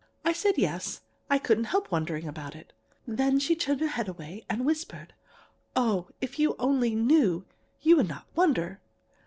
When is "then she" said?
3.05-3.55